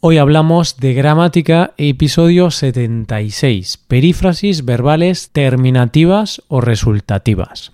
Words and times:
Hoy 0.00 0.18
hablamos 0.18 0.76
de 0.76 0.94
gramática, 0.94 1.72
episodio 1.76 2.52
76, 2.52 3.78
perífrasis 3.88 4.64
verbales 4.64 5.30
terminativas 5.32 6.40
o 6.46 6.60
resultativas. 6.60 7.72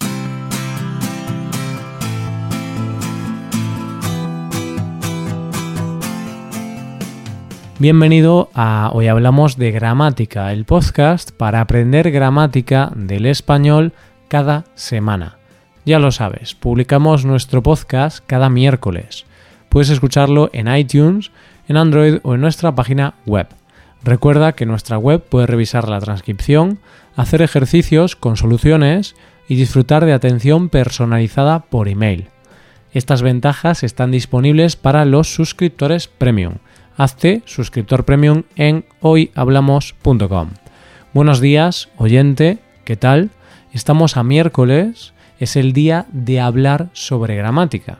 Bienvenido 7.78 8.48
a 8.54 8.88
Hoy 8.94 9.08
Hablamos 9.08 9.58
de 9.58 9.70
Gramática, 9.72 10.50
el 10.54 10.64
podcast 10.64 11.30
para 11.30 11.60
aprender 11.60 12.10
gramática 12.10 12.90
del 12.96 13.26
español 13.26 13.92
cada 14.28 14.64
semana. 14.74 15.36
Ya 15.84 15.98
lo 15.98 16.10
sabes, 16.10 16.54
publicamos 16.54 17.26
nuestro 17.26 17.62
podcast 17.62 18.24
cada 18.26 18.48
miércoles. 18.48 19.26
Puedes 19.68 19.90
escucharlo 19.90 20.48
en 20.54 20.74
iTunes, 20.74 21.30
en 21.68 21.76
Android 21.76 22.18
o 22.22 22.34
en 22.34 22.40
nuestra 22.40 22.74
página 22.74 23.14
web. 23.26 23.48
Recuerda 24.02 24.52
que 24.52 24.64
en 24.64 24.70
nuestra 24.70 24.98
web 24.98 25.22
puedes 25.22 25.48
revisar 25.48 25.88
la 25.88 26.00
transcripción, 26.00 26.78
hacer 27.16 27.42
ejercicios 27.42 28.16
con 28.16 28.36
soluciones 28.36 29.16
y 29.48 29.56
disfrutar 29.56 30.04
de 30.04 30.12
atención 30.12 30.68
personalizada 30.68 31.60
por 31.60 31.88
email. 31.88 32.28
Estas 32.92 33.22
ventajas 33.22 33.82
están 33.82 34.10
disponibles 34.10 34.76
para 34.76 35.04
los 35.04 35.34
suscriptores 35.34 36.06
premium. 36.06 36.54
Hazte 36.96 37.42
suscriptor 37.44 38.04
premium 38.04 38.44
en 38.56 38.84
hoyhablamos.com. 39.00 40.50
Buenos 41.12 41.40
días, 41.40 41.88
oyente, 41.96 42.58
¿qué 42.84 42.96
tal? 42.96 43.30
Estamos 43.72 44.16
a 44.16 44.22
miércoles, 44.22 45.12
es 45.40 45.56
el 45.56 45.72
día 45.72 46.06
de 46.12 46.40
hablar 46.40 46.88
sobre 46.92 47.36
gramática. 47.36 47.98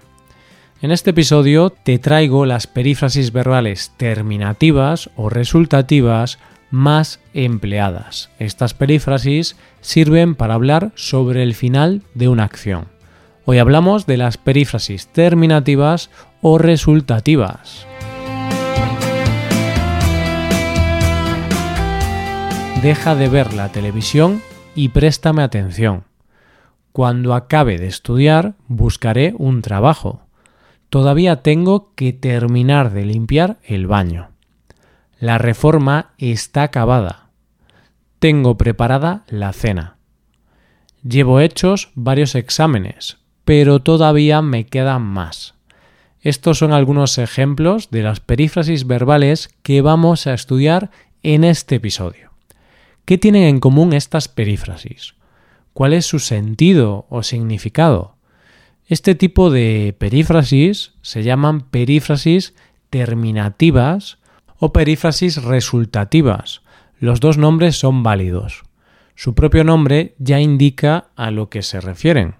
En 0.85 0.93
este 0.93 1.13
episodio 1.13 1.71
te 1.71 1.99
traigo 1.99 2.45
las 2.45 2.67
perífrasis 2.67 3.33
verbales 3.33 3.93
terminativas 3.97 5.09
o 5.17 5.31
resultativas 5.31 6.39
más 6.71 7.21
empleadas. 7.33 8.29
Estas 8.39 8.75
perífrasis 8.75 9.57
sirven 9.81 10.35
para 10.35 10.53
hablar 10.53 10.93
sobre 10.95 11.43
el 11.43 11.55
final 11.55 12.03
de 12.13 12.29
una 12.29 12.45
acción. 12.45 12.89
Hoy 13.47 13.57
hablamos 13.61 14.05
de 14.05 14.19
las 14.19 14.37
perífrasis 14.37 15.07
terminativas 15.07 16.11
o 16.43 16.59
resultativas. 16.59 17.87
Deja 22.83 23.15
de 23.15 23.29
ver 23.31 23.55
la 23.55 23.73
televisión 23.73 24.43
y 24.75 24.91
préstame 24.91 25.43
atención. 25.43 26.05
Cuando 26.93 27.33
acabe 27.33 27.79
de 27.79 27.87
estudiar, 27.87 28.53
buscaré 28.69 29.33
un 29.39 29.63
trabajo. 29.63 30.24
Todavía 30.95 31.43
tengo 31.43 31.93
que 31.97 32.13
terminar 32.13 32.93
de 32.93 33.05
limpiar 33.05 33.59
el 33.65 33.89
baño. 33.89 34.31
La 35.19 35.39
reforma 35.39 36.13
está 36.19 36.63
acabada. 36.63 37.31
Tengo 38.21 38.57
preparada 38.57 39.25
la 39.27 39.53
cena. 39.53 39.97
Llevo 41.03 41.41
hechos 41.41 41.91
varios 41.97 42.37
exámenes, 42.37 43.17
pero 43.45 43.81
todavía 43.81 44.41
me 44.41 44.67
quedan 44.67 45.03
más. 45.03 45.57
Estos 46.21 46.59
son 46.59 46.73
algunos 46.73 47.19
ejemplos 47.19 47.91
de 47.91 48.05
las 48.05 48.21
perífrasis 48.21 48.87
verbales 48.87 49.49
que 49.65 49.83
vamos 49.83 50.29
a 50.29 50.35
estudiar 50.35 50.93
en 51.25 51.43
este 51.43 51.75
episodio. 51.75 52.31
¿Qué 53.05 53.19
tienen 53.19 53.43
en 53.43 53.59
común 53.59 53.95
estas 53.95 54.29
perífrasis? 54.29 55.17
¿Cuál 55.73 55.93
es 55.93 56.07
su 56.07 56.21
sentido 56.21 57.07
o 57.09 57.25
significado? 57.25 58.14
Este 58.87 59.15
tipo 59.15 59.51
de 59.51 59.95
perífrasis 59.99 60.93
se 61.01 61.23
llaman 61.23 61.63
perífrasis 61.63 62.55
terminativas 62.91 64.19
o 64.59 64.73
perífrasis 64.73 65.43
resultativas. 65.43 66.63
Los 66.99 67.21
dos 67.21 67.39
nombres 67.39 67.79
son 67.79 68.03
válidos. 68.03 68.63
Su 69.15 69.35
propio 69.35 69.65
nombre 69.65 70.15
ya 70.19 70.41
indica 70.41 71.07
a 71.17 71.31
lo 71.31 71.49
que 71.49 71.63
se 71.63 71.81
refieren. 71.81 72.35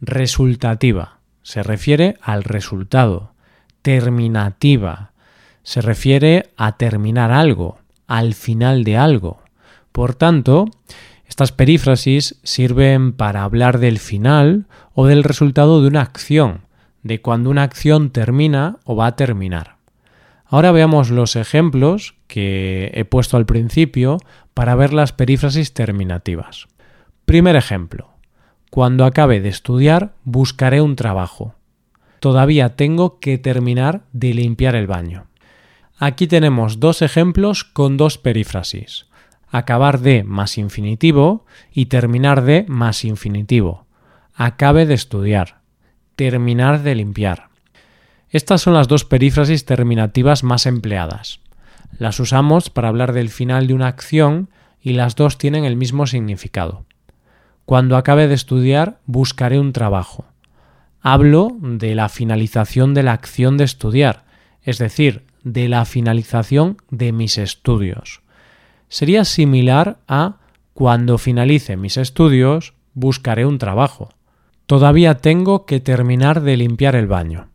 Resultativa 0.00 1.18
se 1.42 1.62
refiere 1.62 2.16
al 2.22 2.44
resultado. 2.44 3.34
Terminativa 3.82 5.12
se 5.62 5.82
refiere 5.82 6.50
a 6.56 6.76
terminar 6.76 7.30
algo, 7.30 7.78
al 8.06 8.34
final 8.34 8.84
de 8.84 8.96
algo. 8.96 9.42
Por 9.92 10.14
tanto, 10.14 10.66
estas 11.28 11.52
perífrasis 11.52 12.38
sirven 12.42 13.12
para 13.12 13.44
hablar 13.44 13.78
del 13.78 13.98
final 13.98 14.66
o 14.92 15.06
del 15.06 15.24
resultado 15.24 15.80
de 15.80 15.88
una 15.88 16.02
acción, 16.02 16.62
de 17.02 17.20
cuando 17.20 17.50
una 17.50 17.62
acción 17.62 18.10
termina 18.10 18.78
o 18.84 18.96
va 18.96 19.06
a 19.06 19.16
terminar. 19.16 19.76
Ahora 20.46 20.72
veamos 20.72 21.10
los 21.10 21.36
ejemplos 21.36 22.14
que 22.26 22.90
he 22.94 23.04
puesto 23.04 23.36
al 23.36 23.46
principio 23.46 24.18
para 24.52 24.74
ver 24.74 24.92
las 24.92 25.12
perífrasis 25.12 25.72
terminativas. 25.72 26.68
Primer 27.24 27.56
ejemplo. 27.56 28.10
Cuando 28.70 29.04
acabe 29.04 29.40
de 29.40 29.48
estudiar, 29.48 30.12
buscaré 30.24 30.80
un 30.80 30.96
trabajo. 30.96 31.54
Todavía 32.20 32.76
tengo 32.76 33.18
que 33.18 33.38
terminar 33.38 34.02
de 34.12 34.34
limpiar 34.34 34.74
el 34.74 34.86
baño. 34.86 35.26
Aquí 35.98 36.26
tenemos 36.26 36.80
dos 36.80 37.02
ejemplos 37.02 37.64
con 37.64 37.96
dos 37.96 38.18
perífrasis 38.18 39.06
acabar 39.54 40.00
de 40.00 40.24
más 40.24 40.58
infinitivo 40.58 41.46
y 41.72 41.86
terminar 41.86 42.42
de 42.42 42.64
más 42.66 43.04
infinitivo. 43.04 43.86
Acabe 44.34 44.84
de 44.84 44.94
estudiar. 44.94 45.60
Terminar 46.16 46.82
de 46.82 46.96
limpiar. 46.96 47.50
Estas 48.30 48.62
son 48.62 48.74
las 48.74 48.88
dos 48.88 49.04
perífrasis 49.04 49.64
terminativas 49.64 50.42
más 50.42 50.66
empleadas. 50.66 51.38
Las 51.98 52.18
usamos 52.18 52.68
para 52.68 52.88
hablar 52.88 53.12
del 53.12 53.28
final 53.28 53.68
de 53.68 53.74
una 53.74 53.86
acción 53.86 54.50
y 54.80 54.94
las 54.94 55.14
dos 55.14 55.38
tienen 55.38 55.64
el 55.64 55.76
mismo 55.76 56.08
significado. 56.08 56.84
Cuando 57.64 57.96
acabe 57.96 58.26
de 58.26 58.34
estudiar, 58.34 58.98
buscaré 59.06 59.60
un 59.60 59.72
trabajo. 59.72 60.24
Hablo 61.00 61.56
de 61.60 61.94
la 61.94 62.08
finalización 62.08 62.92
de 62.92 63.04
la 63.04 63.12
acción 63.12 63.56
de 63.56 63.64
estudiar, 63.64 64.24
es 64.62 64.78
decir, 64.78 65.22
de 65.44 65.68
la 65.68 65.84
finalización 65.84 66.78
de 66.90 67.12
mis 67.12 67.38
estudios 67.38 68.23
sería 68.94 69.24
similar 69.24 69.98
a 70.06 70.36
cuando 70.72 71.18
finalice 71.18 71.76
mis 71.76 71.96
estudios 71.96 72.74
buscaré 72.92 73.44
un 73.44 73.58
trabajo. 73.58 74.10
Todavía 74.66 75.16
tengo 75.16 75.66
que 75.66 75.80
terminar 75.80 76.42
de 76.42 76.56
limpiar 76.56 76.94
el 76.94 77.08
baño. 77.08 77.48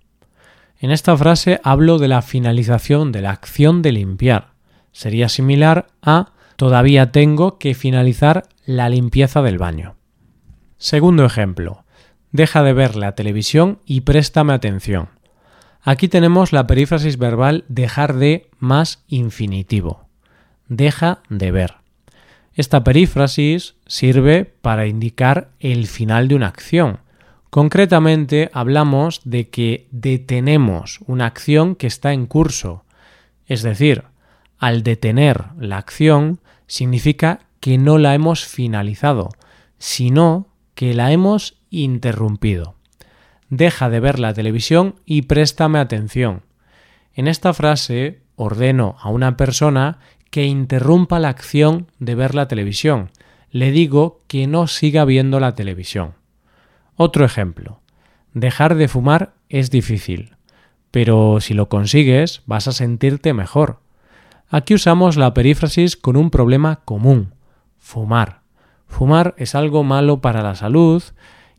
En 0.82 0.92
esta 0.92 1.16
frase 1.16 1.62
hablo 1.64 1.98
de 1.98 2.10
la 2.10 2.22
finalización 2.22 3.14
de 3.14 3.22
la 3.22 3.32
acción 3.32 3.82
de 3.82 3.94
limpiar. 3.94 4.50
Sería 4.92 5.30
similar 5.30 5.88
a 6.02 6.34
todavía 6.58 7.14
tengo 7.14 7.58
que 7.58 7.74
finalizar 7.74 8.50
la 8.66 8.90
limpieza 8.90 9.42
del 9.42 9.58
baño. 9.58 9.96
Segundo 10.78 11.24
ejemplo. 11.24 11.86
Deja 12.34 12.64
de 12.64 12.74
ver 12.74 12.98
la 12.98 13.16
televisión 13.16 13.80
y 13.86 14.02
préstame 14.02 14.52
atención. 14.52 15.08
Aquí 15.84 16.10
tenemos 16.10 16.52
la 16.52 16.68
perífrasis 16.68 17.18
verbal 17.18 17.64
dejar 17.70 18.16
de 18.16 18.50
más 18.60 19.06
infinitivo 19.08 20.09
deja 20.70 21.20
de 21.30 21.52
ver. 21.52 21.76
Esta 22.54 22.84
perífrasis 22.84 23.76
sirve 23.88 24.46
para 24.46 24.88
indicar 24.88 25.50
el 25.60 25.88
final 25.88 26.28
de 26.28 26.36
una 26.36 26.48
acción. 26.48 27.00
Concretamente 27.50 28.50
hablamos 28.54 29.22
de 29.24 29.50
que 29.50 29.88
detenemos 29.92 31.00
una 31.08 31.26
acción 31.26 31.76
que 31.76 31.88
está 31.88 32.14
en 32.14 32.28
curso. 32.28 32.84
Es 33.48 33.64
decir, 33.64 34.04
al 34.58 34.84
detener 34.84 35.46
la 35.58 35.78
acción 35.78 36.40
significa 36.68 37.40
que 37.60 37.78
no 37.78 37.98
la 37.98 38.14
hemos 38.14 38.46
finalizado, 38.46 39.30
sino 39.78 40.48
que 40.76 40.94
la 40.94 41.12
hemos 41.12 41.58
interrumpido. 41.70 42.76
Deja 43.50 43.90
de 43.90 44.00
ver 44.00 44.20
la 44.20 44.34
televisión 44.34 44.96
y 45.06 45.24
préstame 45.24 45.80
atención. 45.80 46.44
En 47.16 47.28
esta 47.28 47.54
frase 47.54 48.22
ordeno 48.36 48.96
a 49.00 49.10
una 49.10 49.36
persona 49.36 50.00
que 50.30 50.46
interrumpa 50.46 51.20
la 51.20 51.30
acción 51.30 51.88
de 52.00 52.16
ver 52.16 52.36
la 52.36 52.48
televisión. 52.48 53.12
Le 53.52 53.72
digo 53.72 54.22
que 54.28 54.48
no 54.48 54.68
siga 54.68 55.06
viendo 55.06 55.40
la 55.40 55.56
televisión. 55.56 56.14
Otro 56.96 57.26
ejemplo. 57.26 57.80
Dejar 58.34 58.76
de 58.76 58.88
fumar 58.88 59.34
es 59.50 59.72
difícil, 59.72 60.36
pero 60.92 61.40
si 61.42 61.54
lo 61.54 61.70
consigues 61.70 62.44
vas 62.46 62.68
a 62.68 62.72
sentirte 62.72 63.34
mejor. 63.34 63.80
Aquí 64.50 64.74
usamos 64.74 65.18
la 65.18 65.34
perífrasis 65.34 65.98
con 65.98 66.16
un 66.16 66.30
problema 66.30 66.82
común. 66.86 67.34
Fumar. 67.80 68.42
Fumar 68.88 69.36
es 69.38 69.56
algo 69.56 69.84
malo 69.84 70.22
para 70.22 70.42
la 70.42 70.56
salud 70.56 71.04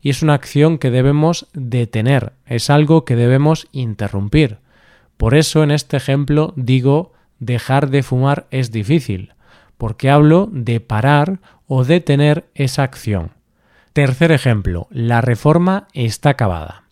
y 0.01 0.09
es 0.09 0.21
una 0.21 0.33
acción 0.33 0.77
que 0.77 0.91
debemos 0.91 1.47
detener, 1.53 2.33
es 2.45 2.69
algo 2.69 3.05
que 3.05 3.15
debemos 3.15 3.67
interrumpir. 3.71 4.57
Por 5.17 5.35
eso 5.35 5.63
en 5.63 5.71
este 5.71 5.97
ejemplo 5.97 6.53
digo 6.55 7.10
dejar 7.41 7.89
de 7.89 8.03
fumar 8.03 8.47
es 8.51 8.71
difícil, 8.71 9.33
porque 9.77 10.09
hablo 10.09 10.47
de 10.53 10.79
parar 10.79 11.39
o 11.67 11.83
detener 11.83 12.45
esa 12.55 12.83
acción. 12.83 13.31
Tercer 13.91 14.31
ejemplo, 14.31 14.87
la 14.91 15.19
reforma 15.19 15.87
está 15.93 16.29
acabada. 16.29 16.83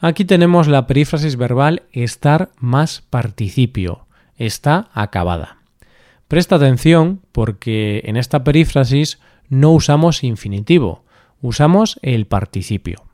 Aquí 0.00 0.24
tenemos 0.24 0.68
la 0.68 0.86
perífrasis 0.86 1.36
verbal 1.36 1.82
estar 1.92 2.50
más 2.58 3.02
participio, 3.10 4.06
está 4.36 4.88
acabada. 4.94 5.58
Presta 6.28 6.56
atención 6.56 7.20
porque 7.32 8.02
en 8.06 8.16
esta 8.16 8.44
perífrasis 8.44 9.18
no 9.48 9.72
usamos 9.72 10.24
infinitivo, 10.24 11.04
usamos 11.40 11.98
el 12.02 12.26
participio. 12.26 13.04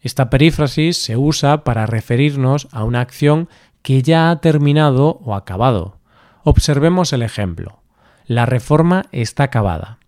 Esta 0.00 0.28
perífrasis 0.28 0.96
se 0.96 1.16
usa 1.16 1.62
para 1.62 1.86
referirnos 1.86 2.68
a 2.72 2.84
una 2.84 3.00
acción 3.00 3.48
que 3.82 4.02
ya 4.02 4.30
ha 4.30 4.40
terminado 4.40 5.20
o 5.24 5.34
acabado. 5.34 5.99
Observemos 6.42 7.12
el 7.12 7.22
ejemplo. 7.22 7.82
La 8.26 8.46
reforma 8.46 9.06
está 9.12 9.44
acabada. 9.44 9.98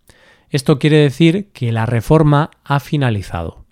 Esto 0.51 0.79
quiere 0.79 0.99
decir 0.99 1.51
que 1.53 1.73
la 1.73 1.87
reforma 1.87 2.51
ha 2.65 2.81
finalizado. 2.81 3.65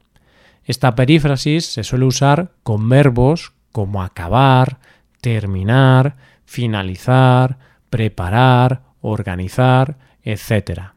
Esta 0.64 0.94
perífrasis 0.94 1.66
se 1.66 1.84
suele 1.84 2.04
usar 2.04 2.52
con 2.62 2.88
verbos 2.88 3.52
como 3.72 4.02
acabar, 4.02 4.78
terminar, 5.20 6.16
finalizar, 6.44 7.58
preparar, 7.90 8.82
organizar, 9.00 9.98
etc. 10.22 10.92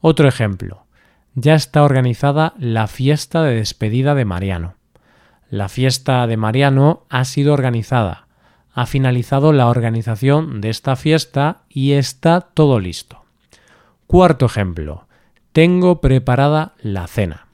Otro 0.00 0.28
ejemplo. 0.28 0.86
Ya 1.34 1.54
está 1.54 1.82
organizada 1.82 2.52
la 2.58 2.86
fiesta 2.86 3.42
de 3.42 3.54
despedida 3.54 4.14
de 4.14 4.24
Mariano. 4.24 4.74
La 5.48 5.68
fiesta 5.68 6.26
de 6.26 6.36
Mariano 6.36 7.06
ha 7.08 7.24
sido 7.24 7.54
organizada. 7.54 8.26
Ha 8.72 8.86
finalizado 8.86 9.52
la 9.52 9.68
organización 9.68 10.60
de 10.60 10.70
esta 10.70 10.96
fiesta 10.96 11.62
y 11.68 11.92
está 11.92 12.40
todo 12.40 12.80
listo. 12.80 13.22
Cuarto 14.06 14.46
ejemplo. 14.46 15.06
Tengo 15.52 16.00
preparada 16.00 16.74
la 16.80 17.06
cena. 17.06 17.48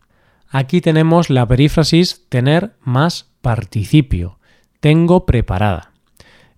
Aquí 0.50 0.80
tenemos 0.80 1.30
la 1.30 1.46
perífrasis 1.46 2.24
tener 2.28 2.72
más 2.80 3.28
participio. 3.42 4.38
Tengo 4.80 5.26
preparada. 5.26 5.92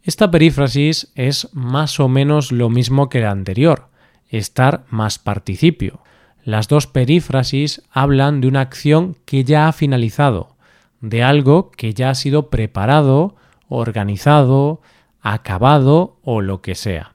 Esta 0.03 0.31
perífrasis 0.31 1.11
es 1.15 1.49
más 1.53 2.01
o 2.01 2.09
menos 2.09 2.53
lo 2.53 2.71
mismo 2.71 3.09
que 3.09 3.21
la 3.21 3.31
anterior, 3.31 3.89
estar 4.29 4.85
más 4.89 5.19
participio. 5.19 6.01
Las 6.43 6.69
dos 6.69 6.87
perífrasis 6.87 7.83
hablan 7.91 8.41
de 8.41 8.49
una 8.49 8.63
acción 8.63 9.17
que 9.25 9.45
ya 9.45 9.69
ha 9.69 9.73
finalizado, 9.73 10.57
de 11.01 11.23
algo 11.23 11.71
que 11.71 11.93
ya 11.93 12.11
ha 12.11 12.15
sido 12.15 12.49
preparado, 12.49 13.37
organizado, 13.71 14.83
acabado 15.23 16.19
o 16.23 16.43
lo 16.43 16.61
que 16.61 16.75
sea. 16.75 17.13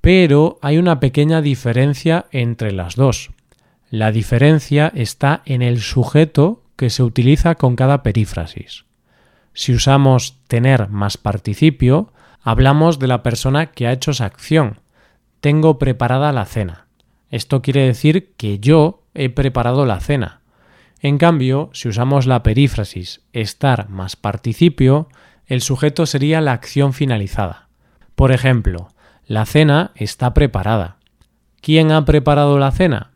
Pero 0.00 0.58
hay 0.62 0.78
una 0.78 1.00
pequeña 1.00 1.42
diferencia 1.42 2.26
entre 2.30 2.72
las 2.72 2.94
dos. 2.94 3.30
La 3.90 4.12
diferencia 4.12 4.92
está 4.94 5.42
en 5.44 5.62
el 5.62 5.80
sujeto 5.80 6.62
que 6.76 6.90
se 6.90 7.02
utiliza 7.02 7.56
con 7.56 7.74
cada 7.74 8.02
perífrasis. 8.02 8.84
Si 9.54 9.72
usamos 9.72 10.38
tener 10.46 10.88
más 10.88 11.16
participio, 11.16 12.12
hablamos 12.42 12.98
de 12.98 13.08
la 13.08 13.22
persona 13.22 13.72
que 13.72 13.86
ha 13.88 13.92
hecho 13.92 14.12
esa 14.12 14.26
acción. 14.26 14.78
Tengo 15.40 15.78
preparada 15.78 16.32
la 16.32 16.44
cena. 16.44 16.86
Esto 17.30 17.60
quiere 17.60 17.82
decir 17.82 18.32
que 18.36 18.60
yo 18.60 19.02
he 19.14 19.28
preparado 19.30 19.84
la 19.84 20.00
cena. 20.00 20.42
En 21.00 21.18
cambio, 21.18 21.70
si 21.72 21.88
usamos 21.88 22.26
la 22.26 22.42
perífrasis 22.42 23.22
estar 23.32 23.88
más 23.88 24.16
participio, 24.16 25.08
el 25.48 25.62
sujeto 25.62 26.06
sería 26.06 26.40
la 26.40 26.52
acción 26.52 26.92
finalizada. 26.92 27.68
Por 28.14 28.32
ejemplo, 28.32 28.88
la 29.26 29.46
cena 29.46 29.90
está 29.94 30.34
preparada. 30.34 30.98
¿Quién 31.60 31.90
ha 31.90 32.04
preparado 32.04 32.58
la 32.58 32.70
cena? 32.70 33.10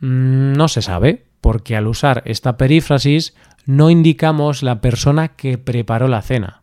Mm, 0.00 0.52
no 0.52 0.68
se 0.68 0.82
sabe, 0.82 1.24
porque 1.40 1.76
al 1.76 1.86
usar 1.86 2.22
esta 2.26 2.56
perífrasis 2.56 3.34
no 3.64 3.90
indicamos 3.90 4.62
la 4.62 4.80
persona 4.80 5.28
que 5.28 5.56
preparó 5.56 6.08
la 6.08 6.22
cena. 6.22 6.62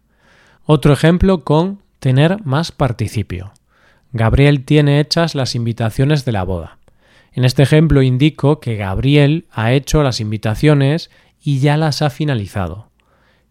Otro 0.66 0.94
ejemplo 0.94 1.44
con 1.44 1.81
tener 2.00 2.44
más 2.46 2.72
participio. 2.72 3.54
Gabriel 4.12 4.66
tiene 4.66 5.00
hechas 5.00 5.34
las 5.34 5.56
invitaciones 5.56 6.25
de 6.25 6.31
la 6.34 6.44
boda. 6.44 6.80
En 7.31 7.46
este 7.46 7.63
ejemplo 7.63 8.01
indico 8.01 8.60
que 8.60 8.75
Gabriel 8.75 9.48
ha 9.51 9.72
hecho 9.72 10.04
las 10.04 10.19
invitaciones 10.19 11.10
y 11.42 11.60
ya 11.60 11.78
las 11.78 12.01
ha 12.01 12.10
finalizado. 12.10 12.90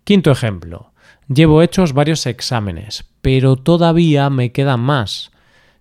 Quinto 0.04 0.30
ejemplo. 0.30 0.92
Llevo 1.28 1.62
hechos 1.62 1.92
varios 1.92 2.26
exámenes, 2.26 3.04
pero 3.20 3.56
todavía 3.56 4.30
me 4.30 4.52
quedan 4.52 4.80
más. 4.80 5.30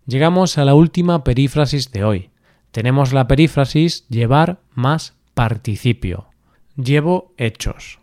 Llegamos 0.05 0.57
a 0.57 0.65
la 0.65 0.75
última 0.75 1.23
perífrasis 1.23 1.91
de 1.91 2.03
hoy 2.03 2.29
tenemos 2.77 3.11
la 3.11 3.27
perífrasis 3.27 4.07
llevar 4.07 4.59
más 4.75 5.15
participio. 5.33 6.27
Llevo 6.75 7.33
hechos. 7.37 7.97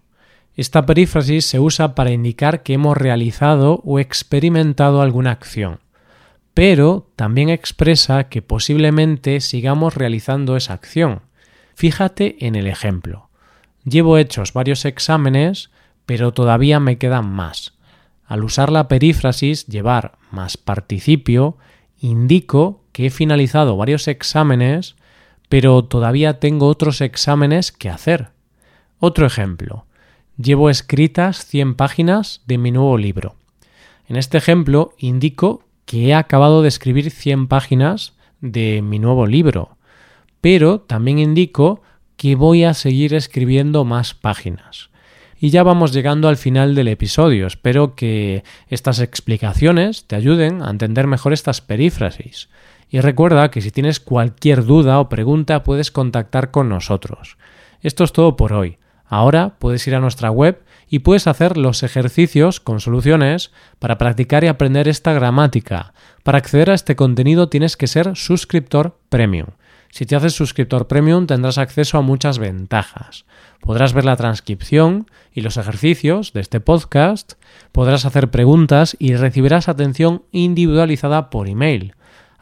Esta 0.57 0.85
perífrasis 0.85 1.47
se 1.47 1.61
usa 1.61 1.95
para 1.95 2.11
indicar 2.11 2.65
que 2.65 2.75
hemos 2.75 2.97
realizado 2.97 3.81
o 3.85 4.01
experimentado 4.01 5.01
alguna 5.01 5.31
acción, 5.31 5.79
pero 6.55 7.09
también 7.15 7.51
expresa 7.51 8.29
que 8.29 8.43
posiblemente 8.43 9.41
sigamos 9.41 9.95
realizando 9.95 10.57
esa 10.57 10.75
acción. 10.75 11.23
Fíjate 11.77 12.45
en 12.45 12.57
el 12.57 12.67
ejemplo. 12.67 13.29
Llevo 13.85 14.19
hechos 14.19 14.53
varios 14.53 14.85
exámenes, 14.85 15.71
pero 16.07 16.33
todavía 16.33 16.81
me 16.81 16.99
quedan 16.99 17.31
más. 17.31 17.75
Al 18.27 18.45
usar 18.45 18.71
la 18.73 18.89
perífrasis 18.89 19.67
llevar 19.67 20.19
más 20.31 20.57
participio, 20.57 21.57
indico 22.01 22.83
que 22.93 23.07
he 23.07 23.11
finalizado 23.11 23.77
varios 23.77 24.09
exámenes, 24.09 24.97
pero 25.49 25.85
todavía 25.85 26.41
tengo 26.41 26.69
otros 26.69 27.01
exámenes 27.01 27.73
que 27.73 27.91
hacer. 27.91 28.31
Otro 28.99 29.27
ejemplo. 29.27 29.87
Llevo 30.37 30.71
escritas 30.71 31.47
100 31.47 31.75
páginas 31.75 32.43
de 32.47 32.59
mi 32.59 32.71
nuevo 32.73 32.99
libro. 32.99 33.37
En 34.09 34.17
este 34.17 34.39
ejemplo 34.39 34.95
indico 34.99 35.65
que 35.85 36.09
he 36.09 36.15
acabado 36.15 36.63
de 36.63 36.69
escribir 36.69 37.11
100 37.11 37.49
páginas 37.49 38.15
de 38.41 38.83
mi 38.83 38.99
nuevo 38.99 39.27
libro, 39.27 39.77
pero 40.41 40.81
también 40.81 41.19
indico 41.19 41.83
que 42.17 42.35
voy 42.35 42.65
a 42.65 42.75
seguir 42.75 43.15
escribiendo 43.15 43.85
más 43.85 44.15
páginas. 44.15 44.91
Y 45.45 45.51
ya 45.51 45.63
vamos 45.63 45.93
llegando 45.93 46.29
al 46.29 46.39
final 46.39 46.75
del 46.75 46.89
episodio. 46.89 47.47
Espero 47.47 47.95
que 47.95 48.45
estas 48.69 48.99
explicaciones 48.99 50.07
te 50.07 50.17
ayuden 50.17 50.63
a 50.63 50.71
entender 50.71 51.07
mejor 51.07 51.35
estas 51.35 51.61
perífrasis. 51.61 52.49
Y 52.89 53.01
recuerda 53.01 53.51
que 53.51 53.61
si 53.61 53.71
tienes 53.71 54.01
cualquier 54.01 54.65
duda 54.65 54.99
o 54.99 55.11
pregunta 55.11 55.63
puedes 55.63 55.91
contactar 55.91 56.51
con 56.51 56.71
nosotros. 56.71 57.37
Esto 57.83 58.05
es 58.05 58.15
todo 58.15 58.37
por 58.37 58.55
hoy. 58.55 58.79
Ahora 59.05 59.57
puedes 59.59 59.87
ir 59.87 59.95
a 59.95 60.01
nuestra 60.01 60.31
web 60.31 60.63
y 60.89 61.01
puedes 61.01 61.27
hacer 61.27 61.59
los 61.59 61.83
ejercicios 61.83 62.59
con 62.59 62.81
soluciones 62.81 63.53
para 63.79 63.99
practicar 63.99 64.45
y 64.45 64.47
aprender 64.47 64.89
esta 64.89 65.13
gramática. 65.13 65.93
Para 66.23 66.39
acceder 66.39 66.71
a 66.71 66.75
este 66.75 66.97
contenido 66.97 67.51
tienes 67.51 67.77
que 67.77 67.87
ser 67.87 68.17
suscriptor 68.17 68.99
premium. 69.11 69.49
Si 69.95 70.07
te 70.07 70.17
haces 70.17 70.35
suscriptor 70.35 70.89
premium 70.89 71.29
tendrás 71.29 71.59
acceso 71.59 71.99
a 71.99 72.03
muchas 72.03 72.39
ventajas. 72.39 73.27
Podrás 73.61 73.93
ver 73.93 74.05
la 74.05 74.17
transcripción 74.17 75.09
y 75.33 75.43
los 75.43 75.57
ejercicios 75.57 76.33
de 76.33 76.41
este 76.41 76.59
podcast, 76.59 77.35
podrás 77.71 78.05
hacer 78.05 78.31
preguntas 78.33 78.97
y 78.99 79.15
recibirás 79.15 79.69
atención 79.69 80.25
individualizada 80.33 81.31
por 81.31 81.49
email 81.49 81.95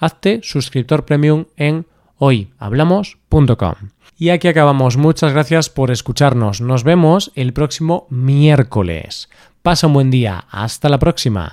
hazte 0.03 0.41
suscriptor 0.43 1.05
premium 1.05 1.47
en 1.57 1.87
hoyhablamos.com. 2.19 3.75
Y 4.19 4.31
aquí 4.31 4.49
acabamos. 4.49 4.97
Muchas 4.97 5.33
gracias 5.33 5.71
por 5.71 5.91
escucharnos. 5.91 6.61
Nos 6.61 6.85
vemos 6.85 7.33
el 7.35 7.53
próximo 7.53 8.07
miércoles. 8.11 9.29
Pasa 9.63 9.87
un 9.87 9.95
buen 9.95 10.11
día. 10.11 10.45
Hasta 10.51 10.89
la 10.89 10.99
próxima. 10.99 11.51